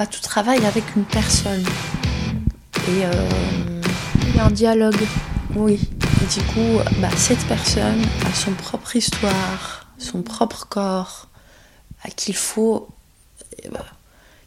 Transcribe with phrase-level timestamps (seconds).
[0.00, 1.62] bah, tu travailles avec une personne.
[2.88, 3.28] Et euh,
[4.28, 4.96] Il y a un dialogue.
[5.54, 5.78] oui,
[6.22, 11.28] et du coup, bah, cette personne a son propre histoire, son propre corps,
[12.02, 12.88] à qu'il faut,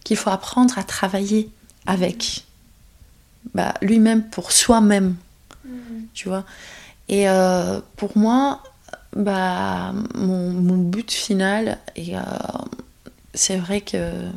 [0.04, 1.52] qu'il faut apprendre à travailler
[1.86, 2.46] avec.
[3.54, 5.18] Bah, lui-même pour soi-même,
[6.16, 6.46] tu vois.
[7.10, 8.64] Et euh, pour moi,
[9.16, 12.22] bah, mon, mon but final, et euh,
[13.36, 14.32] c'est vrai que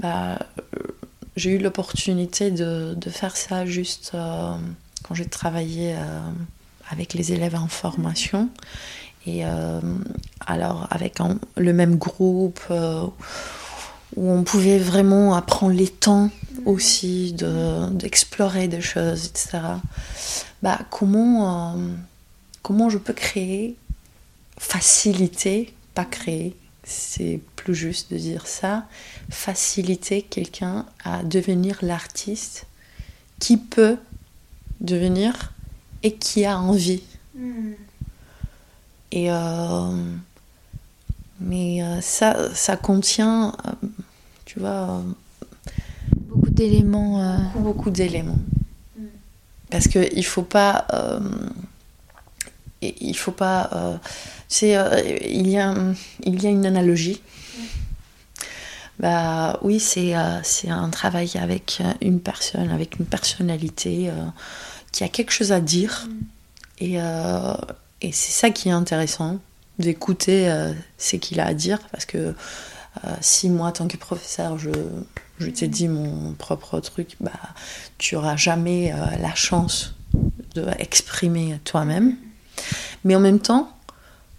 [0.00, 0.78] bah, euh,
[1.36, 4.54] j'ai eu l'opportunité de, faire ça juste euh,
[5.02, 6.20] quand j'ai travaillé euh,
[6.90, 8.48] avec les élèves en formation.
[9.26, 9.44] Et
[10.46, 11.18] alors, avec
[11.58, 12.60] le même groupe,
[14.16, 16.30] où on pouvait vraiment apprendre les temps
[16.64, 19.58] aussi, de- d'explorer des choses, etc.
[20.62, 21.76] Bah, comment,
[22.62, 23.76] comment je peux créer,
[24.58, 26.56] faciliter, pas créer,
[26.90, 28.86] c'est plus juste de dire ça,
[29.30, 32.66] faciliter quelqu'un à devenir l'artiste
[33.38, 33.96] qui peut
[34.80, 35.52] devenir
[36.02, 37.02] et qui a envie.
[39.12, 39.92] Et euh,
[41.40, 43.86] mais euh, ça, ça contient, euh,
[44.44, 45.02] tu vois,
[46.28, 47.20] Beaucoup d'éléments.
[47.22, 48.38] euh, beaucoup, beaucoup d'éléments.
[49.70, 51.20] Parce que il faut pas, euh,
[52.82, 53.96] il faut pas, euh,
[54.48, 55.74] c'est, euh, il y a,
[56.24, 57.22] il y a une analogie.
[58.98, 64.10] Bah oui, c'est, euh, c'est un travail avec une personne, avec une personnalité
[64.92, 66.08] qui a quelque chose à dire.
[66.78, 67.54] Et, euh,
[68.02, 69.38] et c'est ça qui est intéressant,
[69.78, 70.52] d'écouter
[70.98, 72.34] ce qu'il a à dire, parce que
[73.20, 74.70] si moi, en tant que professeur, je,
[75.38, 77.30] je t'ai dit mon propre truc, bah,
[77.98, 79.94] tu auras jamais la chance
[80.54, 82.16] de exprimer toi-même.
[83.04, 83.70] Mais en même temps,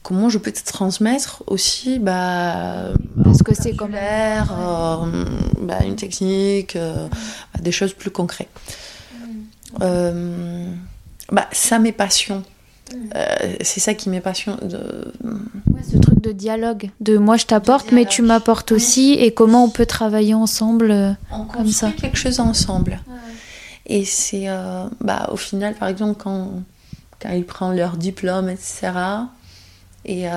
[0.04, 2.90] comment je peux te transmettre aussi bah,
[3.24, 3.96] Parce que c'est comme.
[3.96, 5.26] euh,
[5.62, 7.08] bah, une technique, euh,
[7.54, 8.50] bah, des choses plus concrètes.
[9.82, 10.68] Euh,
[11.32, 12.44] bah, ça mes passions.
[13.16, 14.58] Euh, c'est ça qui m'est passion.
[14.62, 15.14] De...
[15.24, 16.90] Ouais, ce truc de dialogue.
[17.00, 19.14] De moi je t'apporte, mais tu m'apportes aussi.
[19.14, 20.92] Et comment on peut travailler ensemble.
[20.92, 21.92] euh, On Comme ça.
[21.92, 23.00] quelque chose ensemble.
[23.88, 24.48] Et c'est,
[25.00, 26.52] bah, au final, par exemple, quand,
[27.22, 28.92] quand ils prennent leur diplôme, etc.,
[30.04, 30.32] et euh,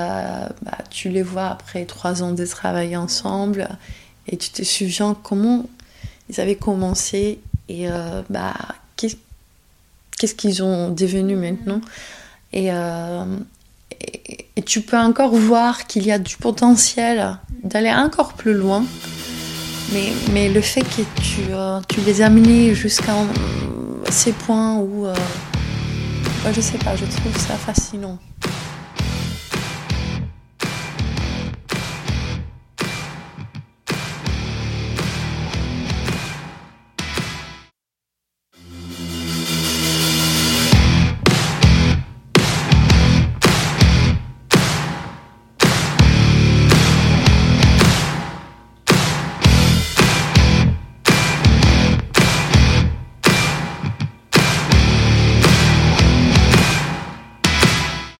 [0.63, 3.67] bah, tu les vois après trois ans de travail ensemble,
[4.29, 5.65] et tu te souviens comment
[6.29, 7.39] ils avaient commencé,
[7.71, 8.53] et euh, bah,
[8.97, 9.19] qu'est-
[10.19, 11.81] qu'est-ce qu'ils ont devenu maintenant.
[12.53, 13.25] Et, euh,
[14.01, 18.85] et, et tu peux encore voir qu'il y a du potentiel d'aller encore plus loin.
[19.93, 22.31] Mais, mais le fait que tu, euh, tu les as
[22.75, 23.15] jusqu'à
[24.11, 25.07] ces points où.
[25.07, 25.15] euh,
[26.53, 28.19] je sais pas, je trouve ça fascinant.